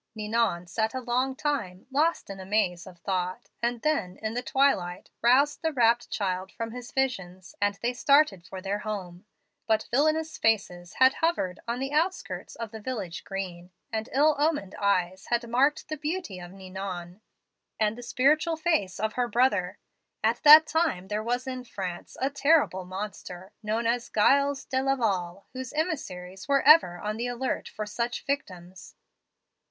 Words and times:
Ninon 0.15 0.65
sat 0.65 0.95
a 0.95 0.99
long 1.01 1.35
time, 1.35 1.85
lost 1.91 2.31
in 2.31 2.39
a 2.39 2.43
maze 2.43 2.87
of 2.87 2.97
thought, 3.01 3.51
and 3.61 3.83
then, 3.83 4.17
in 4.17 4.33
the 4.33 4.41
twilight, 4.41 5.11
roused 5.21 5.61
the 5.61 5.71
rapt 5.71 6.09
child 6.09 6.51
from 6.51 6.71
his 6.71 6.91
visions, 6.91 7.53
and 7.61 7.75
they 7.83 7.93
started 7.93 8.43
for 8.43 8.61
their 8.63 8.79
home. 8.79 9.25
But 9.67 9.87
villainous 9.91 10.39
faces 10.39 10.93
had 10.93 11.13
hovered 11.21 11.59
on 11.67 11.77
the 11.77 11.93
outskirts 11.93 12.55
of 12.55 12.71
the 12.71 12.79
village 12.79 13.23
green, 13.23 13.69
and 13.93 14.09
ill 14.11 14.35
omened 14.39 14.73
eyes 14.79 15.27
had 15.27 15.47
marked 15.47 15.87
the 15.87 15.97
beauty 15.97 16.39
of 16.39 16.51
Ninon 16.51 17.21
and 17.79 17.95
the 17.95 18.01
spiritual 18.01 18.55
face 18.57 18.99
of 18.99 19.13
her 19.13 19.27
brother. 19.27 19.77
At 20.23 20.41
that 20.41 20.65
time 20.65 21.09
there 21.09 21.21
was 21.21 21.45
in 21.45 21.63
France 21.63 22.17
a 22.19 22.31
terrible 22.31 22.85
monster, 22.85 23.51
known 23.61 23.85
as 23.85 24.09
Giles 24.09 24.65
de 24.65 24.81
Laval, 24.81 25.45
whose 25.53 25.73
emissaries 25.73 26.47
were 26.47 26.63
ever 26.63 26.97
on 26.97 27.17
the 27.17 27.27
alert 27.27 27.67
for 27.69 27.85
such 27.85 28.25
victims. 28.25 28.95